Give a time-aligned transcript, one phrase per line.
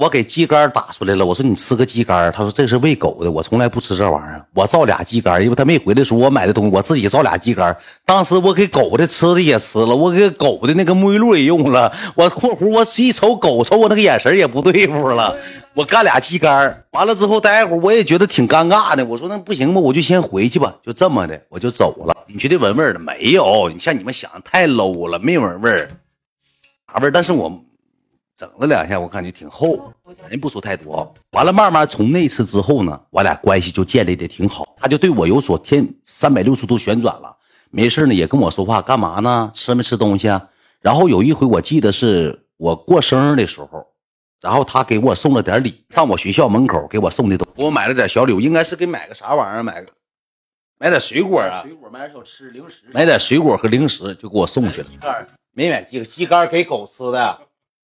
[0.00, 4.42] 我给鸡肝打出来了，我说你吃个鸡肝，他说这是喂狗的，我从来不吃这玩意儿。
[4.54, 7.76] 我造俩鸡肝，因为他没回来的时候我买的东西，我自己造俩鸡肝。
[8.06, 11.92] 当时我给狗的吃的也吃了，我给狗的那个沐浴露也用了。
[12.14, 15.36] 我括弧我一瞅狗，瞅我那个眼神也不对付了。
[15.74, 19.04] 我干俩鸡肝，完了之后待会儿我也觉得挺尴尬的。
[19.04, 22.16] 我说那不行吧，我就先回去吧，就这么的我就走了。
[22.26, 23.68] 你觉得闻味儿了没有？
[23.70, 25.90] 你像你们想的太 low 了，没闻味儿，
[26.90, 27.10] 啥味儿？
[27.10, 27.62] 但是我。
[28.40, 29.92] 整了两下，我感觉挺厚，
[30.26, 31.14] 人不说太多。
[31.32, 37.36] 完了，慢慢从那次之后呢，我俩关系就建立的挺好，他就对我有所天三百六十度旋转了。
[37.68, 39.50] 没事呢，也跟我说话，干嘛呢？
[39.52, 40.48] 吃没吃东西啊？
[40.80, 43.86] 然后有一回，我记得是我过生日的时候，
[44.40, 49.62] 然后他给我送了点礼，上我学校门口给我送的东，给我买了点小礼物，应该是给买个啥玩意儿？
[49.62, 49.92] 买个
[50.78, 51.60] 买点水果啊？
[51.62, 54.88] 水果，买点小吃零食，买点水果和零食就给我送去了。
[55.52, 57.38] 没买鸡鸡肝给狗吃的。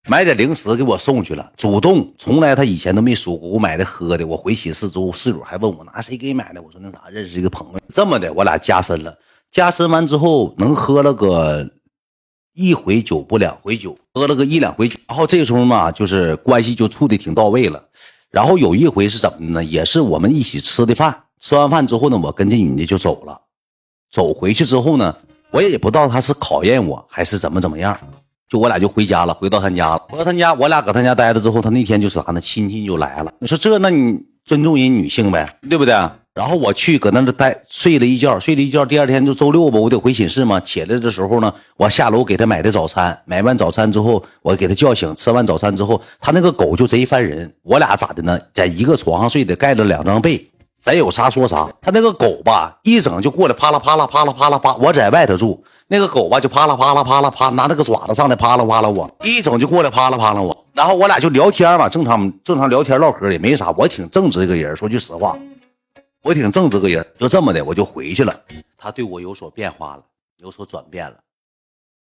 [0.08, 4.24] 买点零食给我送去了，主动，从来他以前都没说过我买的喝的。
[4.24, 7.80] 我回寝室之后，室友还问我拿谁给买的，我说那啥，认识一个朋友。
[7.92, 9.18] 这么的，我俩加深了，
[9.50, 11.68] 加深完之后能喝了个
[12.54, 14.96] 一回酒不两回酒，喝了个一两回酒。
[15.08, 17.82] 然后这时候嘛，就是关系就处的挺到位了。
[18.30, 19.64] 然后有一回是怎么的呢？
[19.64, 23.40] 也是我们一起吃的饭，吃完饭之后呢，我跟这女的就走了。
[24.12, 25.16] 走回去之后呢，
[25.50, 27.98] 我也不知道她是考验我还是怎么怎么样。
[28.48, 30.02] 就我俩就回家了，回到他家了。
[30.08, 32.40] 回到他家，我俩搁他家待着之后，他那天就啥呢？
[32.40, 33.32] 亲戚就来了。
[33.40, 35.94] 你说这，那你尊重人女性呗，对不对？
[36.32, 38.84] 然后我去搁那待睡了一觉，睡了一觉。
[38.84, 40.60] 第二天就周六吧，我得回寝室嘛。
[40.60, 43.18] 起来的时候呢，我下楼给他买的早餐。
[43.24, 45.16] 买完早餐之后，我给他叫醒。
[45.16, 47.50] 吃完早餐之后，他那个狗就贼烦人。
[47.62, 48.38] 我俩咋的呢？
[48.52, 50.46] 在一个床上睡的，盖着两张被。
[50.82, 51.66] 咱有啥说啥。
[51.80, 54.74] 他那个狗吧，一整就过来，啪啦啪啦啪啦啪啦啪。
[54.76, 55.64] 我在外头住。
[55.88, 65.38] 那个狗吧，就啪啦啪啦啪啦啪，拿那个爪子上来啪啦啪啦我，一整就过来啪啦啪啦我，然后我俩就聊天嘛，正常正常聊天唠嗑也没啥，我挺正直一个人，说句实话，
[66.22, 68.40] 我挺正直个人，就这么的我就回去了。
[68.76, 70.02] 他对我有所变化了，
[70.38, 71.16] 有所转变了，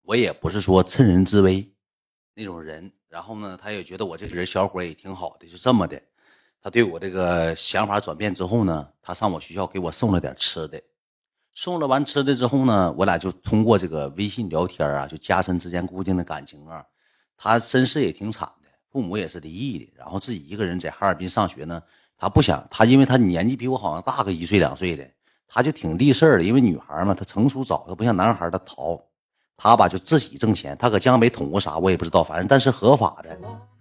[0.03, 1.69] 我也不是说趁人之危
[2.33, 6.01] 那种人，然后呢，他也觉得我这个人小伙也挺好的，就这么的，
[6.63, 10.81] 他对我这个想法转变之后呢，他上我学校给我送了点吃的。
[11.57, 16.85] 送了完吃的之后呢，我俩就通过这个微信聊天啊，就加深之间固定的感情啊。
[17.35, 21.81] 他身世也挺惨的，父母也是离异的，然后自己一个人在哈尔滨上学呢。
[22.15, 25.03] 他不想他，因为他年纪比我好像大个一岁两岁的，
[25.47, 26.43] 他就挺立事儿的。
[26.43, 29.01] 因为女孩嘛，她成熟早，她不像男孩，他淘。
[29.57, 33.35] 他吧就自己挣钱，他搁江北捅过啥我也不知道，反正但是合法的，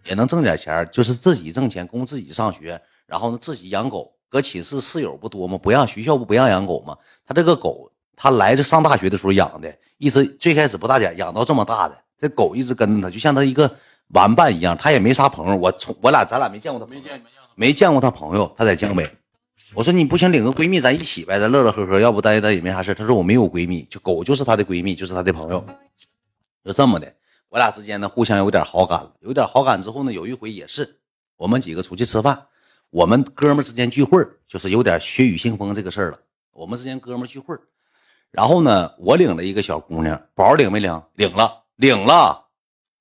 [0.05, 4.16] 也能挣点钱，就是自己挣钱供自己上学，然后呢自己养狗。
[4.29, 5.57] 搁寝室室友不多吗？
[5.57, 6.97] 不让学校不不让养狗吗？
[7.25, 13.71] 他这个狗，他来这上大学的时候养的，一直最开始不大点，养到这么大的，这狗一直跟着他，就像他一个
[14.09, 14.77] 玩伴一样。
[14.77, 17.23] 他也没啥朋友，我从我俩咱俩没见过他，没见
[17.55, 18.53] 没见过他朋友。
[18.57, 19.09] 他在江北，
[19.75, 22.95] 我说你不行，领个闺蜜咱一起呗，咱乐乐呵呵，要不待待也没啥事。
[22.95, 25.65] 他说我没有闺蜜，就狗就是他的闺蜜，就是他的朋友，
[26.65, 27.13] 就这么的。
[27.49, 30.99] 我俩之间呢，互相有点好感了，有点好感之后呢，有一回也是
[31.37, 32.47] 我们几个出去吃饭。
[32.91, 36.19] 我们哥们之间聚会就是有点血雨腥风这个事儿了。
[36.53, 37.55] 我们之间哥们聚会
[38.31, 41.03] 然后呢，我领了一个小姑娘，宝领没领？
[41.15, 42.47] 领了，领了。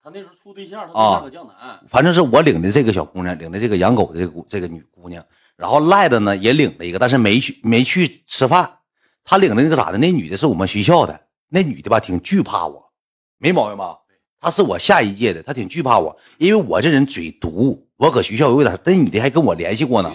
[0.01, 1.79] 他那时候处对象，他对象搁江南。
[1.88, 5.25] 反正是我领的这个小姑娘，领的这个养狗的这个这个女姑娘。
[5.56, 8.79] 然后赖的呢也领了一个，但是没去没去吃饭。
[9.23, 9.97] 他领的那个咋的？
[9.97, 12.91] 那女的是我们学校的，那女的吧挺惧怕我，
[13.38, 13.97] 没毛病吧？
[14.40, 17.84] 她是我下一届的，她挺惧怕我，因为我这人嘴毒。
[17.98, 20.12] 我搁学校有点，那女的还跟我联系过呢。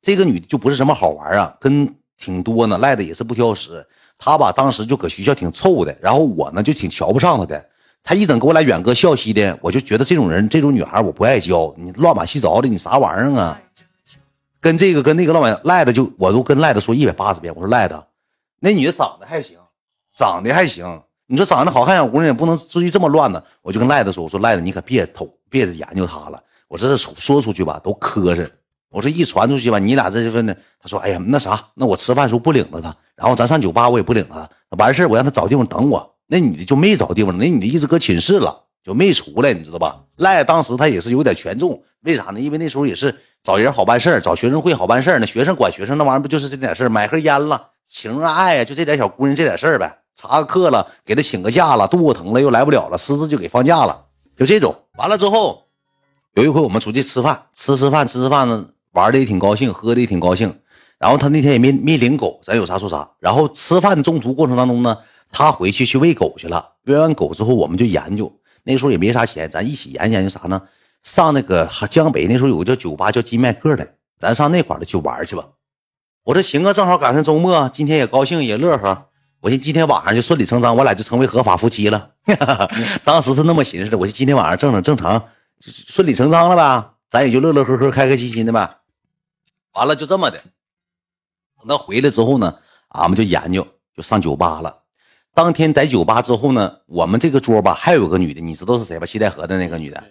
[0.00, 3.86] 这个女的就不是什么好玩啊，跟挺多呢，赖的也是不挑食。
[4.16, 7.66] 她吧，当时就搁学校挺臭的，然后我呢就挺瞧不上她的。
[8.02, 11.74] 她一整给我俩远隔笑嘻的，我就觉得这种人，这种女孩我不爱交。
[11.76, 13.60] 你乱码七糟的，你啥玩意儿啊？
[14.60, 18.06] 跟这个跟那个老板赖的就，我都跟赖的说一百八十遍，我说赖的，
[18.60, 19.56] 那女的长得还行，
[20.14, 21.02] 长得还行。
[21.26, 23.42] 你说长得好看小姑娘也不能至于这么乱呢。
[23.62, 26.42] 我就跟赖的说，我说赖的你可别偷，别研究她了。
[26.70, 28.48] 我这是说出去吧，都磕碜。
[28.90, 30.54] 我说一传出去吧，你俩这就是呢？
[30.80, 34.48] 他说：“哎呀，那啥，那我吃饭时候不领着他，然后咱上酒吧我也不领他。
[34.78, 36.14] 完事我让他找地方等我。
[36.28, 40.00] 那女的就没找地方，那女的一直搁寝室了，就没出来，你知道吧？
[40.14, 42.38] 赖当时他也是有点权重，为啥呢？
[42.38, 49.98] 因为那时候也是找人好办事找学生会好办事那学生管学生那玩意儿不就是这点事买盒烟了，情啊爱啊，就这点小姑娘这点事儿呗。
[50.14, 54.04] 查个课了，给他请个假了，肚子疼了又来不了了，私自就给放假了，
[54.36, 54.74] 就这种。
[54.96, 55.66] 完了之后。
[56.34, 60.60] 有一回我们出去吃饭，吃吃饭，吃吃饭呢，玩的也挺高兴，喝的也挺高兴。
[60.98, 63.10] 然后他那天也没没领狗，咱有啥说啥。
[63.18, 64.96] 然后吃饭中途过程当中呢，
[65.32, 66.74] 他回去去喂狗去了。
[66.84, 68.32] 喂完狗之后，我们就研究，
[68.62, 70.62] 那时候也没啥钱，咱一起研究研究啥呢？
[71.02, 75.44] 上那个江北那时候有个叫酒吧叫金麦克的，咱上那块儿去玩去吧。
[76.24, 79.06] 我说行啊，正好赶上周末，今天也高兴也乐呵。
[79.40, 82.10] 我寻思今天晚上就顺理成章，我俩就成为合法夫妻了。
[83.04, 83.96] 当时是那么寻思的。
[83.96, 85.24] 我寻今天晚上正正正常，
[85.60, 86.94] 顺理成章了吧？
[87.08, 88.78] 咱也就乐乐呵呵、开开心心的呗。
[89.72, 90.42] 完了就这么的。
[91.58, 92.58] 等到回来之后呢，
[92.88, 94.78] 俺们就研究，就上酒吧了。
[95.34, 99.04] 当天在酒吧之后呢，我们这个桌吧还有个女的，你知道是谁吧？
[99.06, 100.02] 西戴河的那个女的，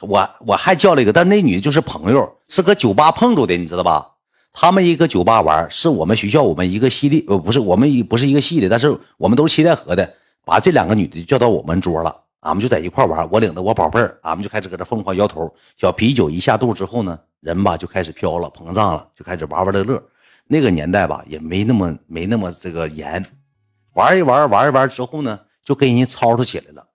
[0.00, 4.14] 我我还叫了一个，但那女的就是朋友，是搁酒吧碰着的，你知道吧？
[4.52, 10.14] 他们一个酒吧玩，是我们学校我们一个系列，呃，不是我们一不是一个系的，但是我们都是西戴河的，
[10.44, 13.28] 把这两个女的叫到我们桌了，俺们就在一块玩。
[13.30, 15.52] 我领着我宝贝儿，俺们就开始搁这疯狂摇头。
[15.76, 20.02] 小啤酒一下肚之后呢，人吧就开始飘了，膨胀了，就开始玩玩乐乐。
[20.46, 23.24] 那个年代吧，也没那么没那么这个严，
[23.94, 26.86] 玩一玩玩一玩之后呢，就跟人吵吵起来了。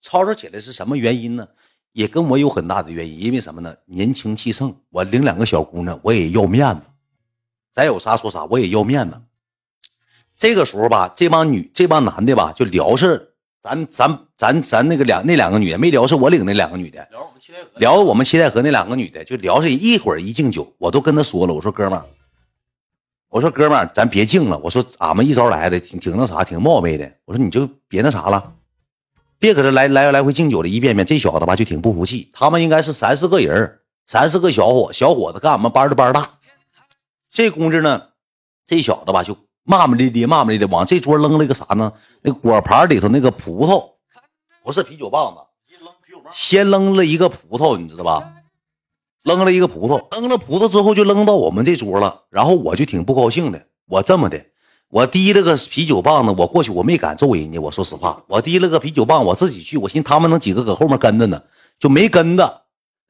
[0.00, 1.46] 吵吵起来是什么原因呢？
[1.92, 3.74] 也跟我有很大的原因，因为什么呢？
[3.86, 6.82] 年轻气盛，我领两个小姑娘，我也要面子。
[7.72, 9.20] 咱有啥说啥，我也要面子。
[10.36, 13.33] 这个时候吧，这帮女、这帮男的吧，就聊是
[13.64, 22.04] 咱、咱、咱、咱那个两那两个女的，没聊是我领那两个女的，聊我们七台河，聊我们七代河那两个女的，就聊是一会儿一敬酒，我都跟他说了，我说哥们儿，
[23.30, 28.52] 我说哥们儿，咱别敬了，我说俺们一招来的挺挺那啥，挺冒昧的，我说你就别那啥了，
[29.38, 31.06] 别搁这来来来回敬酒了，一遍遍。
[31.06, 36.38] 这小子吧就挺不服气，他们应该是三四个人，三四个小伙小伙子，跟俺们班的班大。
[37.30, 38.08] 这公子呢，
[38.66, 41.92] 这小子吧就骂骂咧咧，骂骂咧咧，往这桌扔了一个啥呢？
[42.22, 43.84] 那果盘里头那个葡萄，
[44.62, 45.40] 不是啤酒棒子，
[46.30, 48.30] 先扔了一个葡萄，你知道吧？
[49.24, 52.24] 扔了一个葡萄，扔了葡萄之后就扔到我们这桌了。
[52.28, 54.44] 然后我就挺不高兴的，我这么的，
[54.90, 61.42] 我提了个啤酒棒子，我过去我没敢揍人家，我说实话，我提了个啤酒棒，我自己去，我寻他们能几个搁后面跟着呢，
[61.78, 62.63] 就没跟着。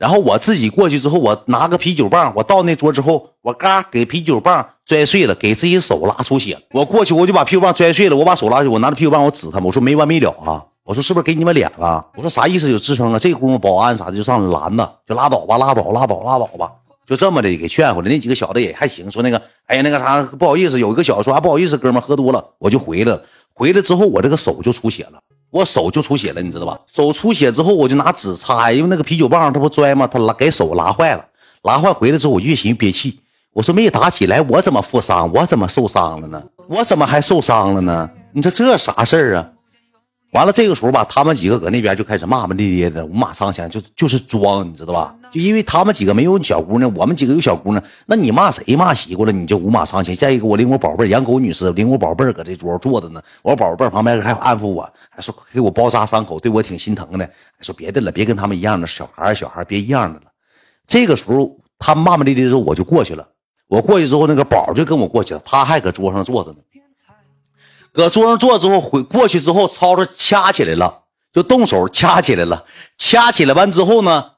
[0.04, 6.58] 然后我自己过去之后，我拿个啤酒棒，我到那桌之后，我嘎给啤酒棒拽碎了，给自己手拉出血。
[6.72, 10.62] 我过去我就把啤酒棒拽碎了，我把手拉去，我拿着啤酒棒我指他们，我说没完没了啊！
[10.84, 12.06] 我说是不是给你们脸了？
[12.16, 12.70] 我说啥意思？
[12.70, 13.18] 有吱声啊！
[13.18, 16.70] 这功夫保安啥的就上来拦着，就拉倒吧，拉倒，拉倒，拉倒吧，
[17.06, 18.10] 就这么的给劝回来。
[18.10, 23.22] 那几个小子也还行，说那个哎呀那个啥不好意思，有一个小子说啊不好意思，哥们喝多了，我就回来了。
[23.54, 25.18] 回来之后我这个手就出血了。
[25.54, 26.76] 我手就出血了，你知道吧？
[26.84, 30.04] 手出血之后，我就拿纸擦，因为那个啤酒棒它不拽嘛？
[30.04, 31.24] 它拉给手拉坏了，
[31.62, 33.20] 拉坏回来之后，我越寻越憋气。
[33.52, 35.32] 我说没打起来，我怎么负伤？
[35.32, 36.42] 我怎么受伤了呢？
[36.66, 38.10] 我怎么还受伤了呢？
[38.32, 39.48] 你说这啥事儿啊？
[40.32, 45.14] 完了，这个时候吧，他们几个搁那边就开始骂骂咧咧的，五马长枪，就就是装，你知道吧？
[45.34, 50.14] 就因为他们几个没有小姑娘，我们几个有小姑娘，那你骂谁骂习惯了，你就五马长枪。
[50.14, 57.26] 再一个，我领我宝贝养狗女士，领我宝贝搁这桌坐着呢，我宝贝旁边还安抚我，还说给我包扎伤口，对我挺心疼的。
[57.26, 60.26] 还说别的了，别跟他们一样的小孩小孩别一样的了。
[60.86, 63.26] 这个时候他骂骂咧咧之后，我就过去了。
[63.66, 66.58] 我过去之后，那个宝就跟我过去了，他还搁桌上坐着呢。
[67.92, 71.02] 搁桌上坐之后，回过去之后，吵吵掐起来了，
[71.32, 72.64] 就动手掐起来了。
[72.96, 74.32] 掐起来完之后呢，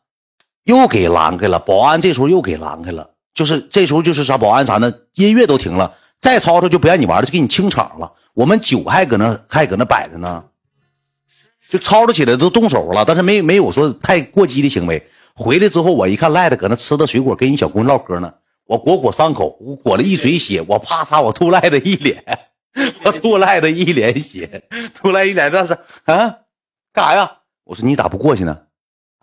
[0.66, 1.58] 又给拦开了。
[1.58, 4.92] 保安这时候又给拦开了，就是这时候就是啥，保安啥呢？
[5.14, 8.12] 音乐都停了，再吵吵就不让你玩了，就给你清场了。
[8.34, 10.44] 我们酒还搁那还搁那摆着呢，
[11.70, 15.08] 就吵吵起来都动手了，但是没没有说太过激的行为。
[15.34, 18.34] 回来之后，我一看赖的搁那吃的水果，跟人小姑娘唠嗑呢。
[18.66, 22.24] 我裹裹伤口，我裹了一嘴血，我啪嚓，我吐赖的一脸。
[23.04, 24.64] 我吐赖的一脸血，
[24.94, 25.72] 吐赖一脸这是
[26.04, 26.40] 啊，
[26.92, 27.32] 干啥呀？
[27.64, 28.58] 我说你咋不过去呢？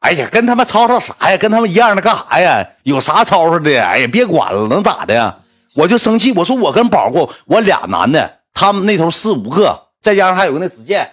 [0.03, 1.37] 哎呀，跟他们吵吵啥呀？
[1.37, 2.61] 跟他们一样的干啥呀？
[2.83, 3.81] 有啥吵吵的？
[3.81, 5.37] 哎呀，别管了，能咋的呀？
[5.75, 11.09] 我就生气，我说我跟宝过，我俩男的，他们那头四五个，再加上还有个那子健，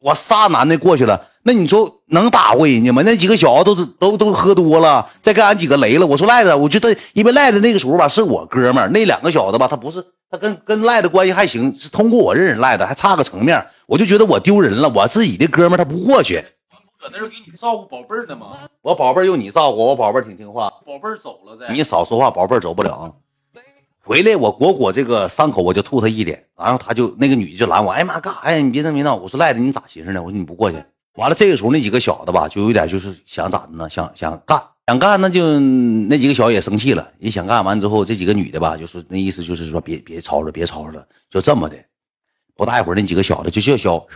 [0.00, 1.28] 我仨男的过去了。
[1.44, 3.02] 那你说能打过人家吗？
[3.06, 6.06] 那几个小子都是都都喝多了，再跟俺几个雷了。
[6.06, 10.04] 我说赖子，我觉得因为赖子那个时候吧是我哥们，那两个小子吧他不是。
[10.30, 14.88] 他跟跟赖子关系还行，是通过我认识赖子，还差个层面，我就觉得我丢人了。
[14.88, 16.42] 我自己的哥们他不过去，
[17.02, 18.58] 搁那儿给你照顾宝贝儿呢吗？
[18.80, 20.72] 我宝贝儿有你照顾，我宝贝儿挺听话。
[20.86, 23.12] 宝贝儿走了再，你少说话，宝贝儿走不了。
[24.04, 28.56] 回来我裹裹这个伤口，我就吐他一脸，然后他就那个女的就拦我，哎妈干啥呀？
[28.58, 29.16] 你别闹别闹！
[29.16, 30.22] 我说赖子你咋寻思呢？
[30.22, 30.76] 我说你不过去。
[31.14, 33.90] 完了这个时候那几个小子吧，就有点就是想咋的呢？
[33.90, 34.62] 想想干。
[34.86, 41.76] 想干那就那几个小也生气了，也想干完之后，这几个女的吧，就是那意思，就是说别别吵吵，别吵吵了，就这么的。
[42.54, 44.06] 不大一会儿，那几个小的就叫嚣，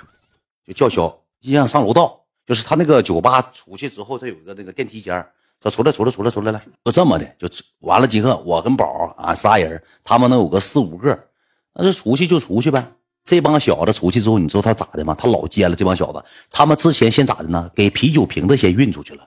[0.67, 2.21] 就叫嚣，就想上楼道。
[2.47, 5.27] 就是他那个酒吧出去之后，他有一个那个电梯间
[5.63, 7.49] 说出来，出来，出来，出来来，就这么的，就
[7.81, 8.37] 完了几个。
[8.37, 11.19] 我跟宝啊仨人，他们能有个四五个，
[11.75, 12.93] 那就出去就出去呗。
[13.25, 15.13] 这帮小子出去之后，你知道他咋的吗？
[15.19, 15.75] 他老奸了。
[15.75, 17.69] 这帮小子，他们之前先咋的呢？
[17.75, 19.27] 给啤酒瓶子先运出去了。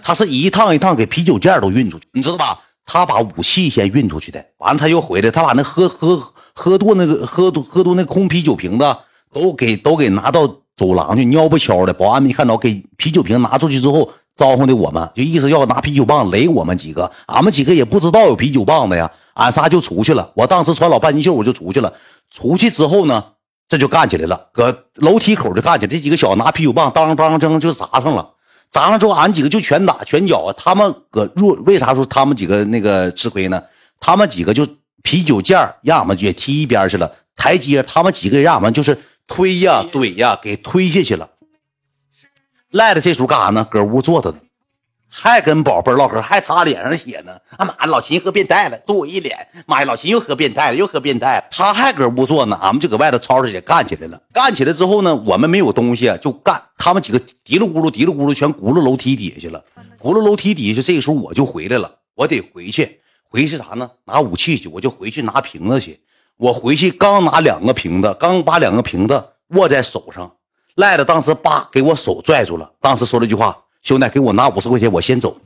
[0.00, 2.60] 他是一趟一趟给啤酒件都运出去，你知道吧？
[2.84, 8.96] 他把武器先运出去的，完了他又回来，他把那喝喝喝多那个喝多喝多那空啤酒瓶子
[9.32, 20.30] 都给都给拿到走廊就，尿不悄的，保安没看着，给啤酒瓶拿出去之后招呼的我们，就意思要拿啤酒棒雷我们几个，俺们几个也不知道有啤酒棒的呀，俺仨就出去了。
[20.34, 21.92] 我当时穿老半截袖，我就出去了。
[22.30, 23.24] 出去之后呢，
[23.68, 28.30] 这就干起来了，搁楼梯口就干起来，这几个小子拿啤酒棒当当当就砸上了。
[28.70, 30.52] 砸上之后，俺几个就拳打拳脚！
[30.54, 33.62] 他们搁若，为啥说他们几个那个吃亏呢？
[33.98, 34.66] 他们几个就
[35.02, 37.10] 啤酒件让俺们也踢一边去了。
[37.34, 41.30] 台阶，他们几个让俺们就是推呀怼呀，给推下去了。
[42.70, 43.64] 赖子这时候干啥呢？
[43.70, 44.38] 搁屋坐着呢。
[45.10, 47.32] 还跟宝贝唠嗑，还擦脸上血呢。
[47.56, 49.48] 啊妈，老秦喝变态了，吐我一脸。
[49.66, 51.44] 妈呀，老秦又喝变态了，又喝变态了。
[51.50, 54.20] 他还搁屋坐呢，俺们就搁外头吵吵去，干起来了。
[54.32, 56.62] 干起来之后呢，我们没有东西就干。
[56.76, 59.64] 他们几个嘀噜咕噜嘀噜咕噜，全轱辘楼梯底下去了。
[59.98, 61.96] 轱辘楼梯底下，这个时候我就回来了。
[62.14, 63.90] 我得回去，回去啥呢？
[64.04, 66.00] 拿武器去，我就回去拿瓶子去。
[66.38, 69.22] 我回去刚拿两个瓶子，刚把两个瓶子
[69.56, 70.30] 握在手上，
[70.76, 73.56] 赖子当时叭给我手拽住了，当时说了一句话。
[73.82, 75.36] 兄弟，给我拿五十块钱，我先走。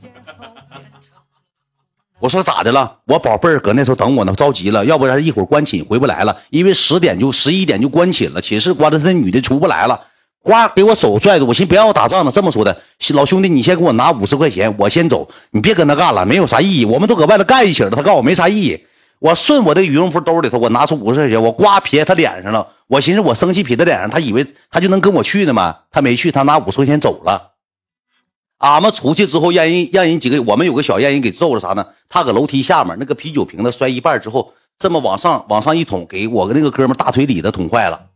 [2.19, 2.99] 我说咋的了？
[3.05, 6.37] 我宝贝儿搁那头等我呢，着急了，要不然一会儿关寝回不来了。
[6.51, 9.99] 因为十点就十一点就关寝了，寝室关着，那女的出不来了。
[10.43, 12.31] 呱，给我手拽住，我寻别让我打仗呢。
[12.31, 12.81] 这么说的，
[13.13, 15.27] 老兄弟，你先给我拿五十块钱，我先走。
[15.51, 16.85] 你别跟他干了，没有啥意义。
[16.85, 18.85] 我们都搁外头干一起了，他告诉我没啥意义。
[19.23, 22.67] 我顺我的羽绒服兜里头，我拿出五十块钱，我呱撇他脸上了。
[22.87, 25.73] 我寻思我生气撇他脸上，他以为他就能跟我去呢吗？
[25.89, 27.53] 他没去，他拿五十块钱走了。
[28.57, 31.87] 俺们出去之后，让人让人几个，我们有个小让人给揍了啥呢？
[32.09, 38.07] 他搁楼梯下面那个啤酒瓶子摔一半之后，这么往上往上一捅，给我跟那个哥们大腿里的捅坏了，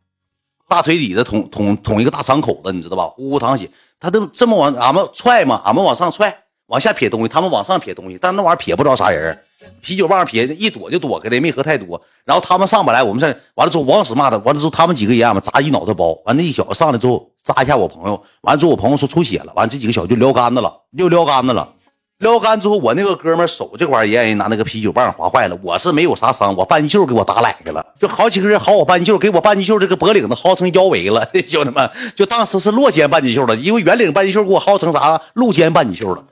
[0.68, 3.06] 大腿里的捅捅捅一个大伤口子，你知道吧？
[3.16, 3.72] 呼呼淌血。
[3.98, 9.42] 他都这么往俺们踹嘛，俺们往上踹，往下撇东西，他们往上撇东西，但那玩意撇不着啥人。
[9.82, 12.00] 啤酒棒撇一躲就躲开了，没喝太多。
[12.26, 14.38] 然后他们上不来，我们上完了之后，往死骂他。
[14.40, 16.14] 完了之后，他们几个也俺们砸一脑袋包。
[16.26, 18.22] 完那一小子上来之后，扎一下我朋友。
[18.42, 19.54] 完了之后，我朋友说出血了。
[19.56, 21.74] 完了这几个小子就撩杆子了，又撩杆子了。
[22.20, 25.58] 撩杆之后，我那个哥们手这块也让人拿那个啤酒棒划坏了。
[25.64, 27.86] 我是没有啥伤，我半截袖给我打崴开了。
[28.00, 31.28] 就好几个人薅我半截袖，给我半截袖这个脖领子薅成腰围了。
[31.48, 36.24] 兄弟们，就当时是落肩半截袖了，因为圆领半截袖给我薅成啥露肩半截袖了。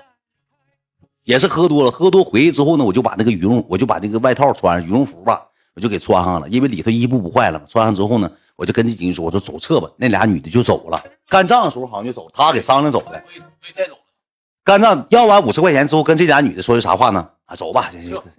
[1.25, 5.41] 也是喝多了，喝多回去之后呢，我就把那个羽绒，我就把那个外套穿上，羽绒服吧，
[5.75, 7.65] 我就给穿上了，因为里头衣服不坏了嘛。
[7.67, 9.89] 穿上之后呢，我就跟这几个说，我说走撤吧。
[9.97, 13.23] 那俩女的就走了，干仗的时候好像就走，他给商量走的。
[14.63, 17.27] 干仗要完五十块钱之后，跟这俩女的说的啥话呢？
[17.45, 17.91] 啊，走吧，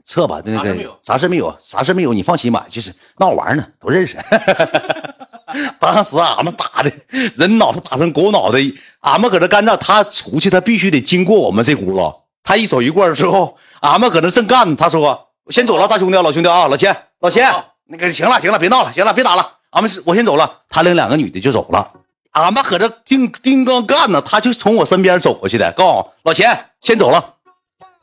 [0.04, 4.16] 撤吧，那个啥事没有，啥事没有，你放心吧，就是闹玩呢，都认识。
[5.78, 6.92] 当时俺们打的
[7.36, 8.58] 人脑袋打成狗脑袋，
[9.00, 12.12] 俺们搁这干仗，他出去他必须得经过我们这轱辘。
[12.46, 14.76] 他一走一过之后， 俺们搁那正干呢。
[14.78, 17.52] 他说：“我先走了，大兄弟，老兄弟啊，老钱，老钱，
[17.86, 19.54] 那个行了，行了，别闹了，行了，别打了。
[19.70, 21.92] 俺们是我先走了。”他领两个女的就走了。
[22.30, 27.34] 俺们搁这定定刚干呢，他就从我身边走过去的，告诉老钱先走了，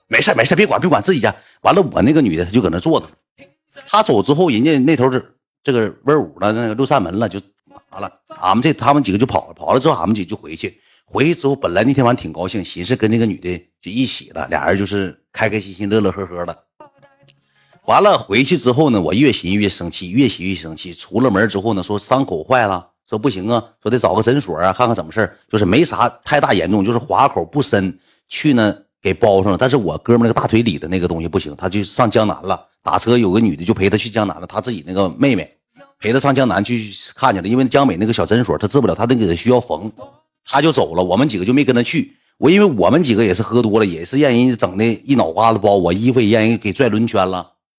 [0.07, 1.33] 没事没事，别管别管自己家。
[1.61, 3.07] 完了，我那个女的她就搁那坐着。
[3.87, 5.23] 他走之后，人家那头这
[5.63, 7.39] 这个威武了，那个六扇门了，就
[7.91, 8.11] 拿了。
[8.41, 10.79] 俺们这他们几个就跑了，跑了之后，俺们几个就回去。
[11.05, 16.63] 回去之后，本来那天晚上挺高兴，寻思跟那个女的就一起了，俩人就是开开心心、乐乐呵呵的。
[17.85, 20.93] 完了回去之后呢，我越寻越生气，越寻越生气。
[20.93, 29.57] 出了门之后呢，说伤口坏了，说不行啊，说得找个诊所啊，看看怎么事就是没啥太大严重，就是划口不深，去呢给包上了。
[29.57, 35.57] 但是我哥们那个大腿里的那个东西不行，他就上江南了，打车有个女的就陪他去江南了，他自己那个妹妹
[35.99, 39.91] 陪他上江南去看去了，因为江北那个小诊所他治不了，他那个需要缝。
[40.45, 42.17] 他就走了，我们几个就没跟他去。
[42.37, 47.52] 我因为我们几个也是喝多了，也是让人整的一脑瓜子包，我衣服也让人给拽轮圈了。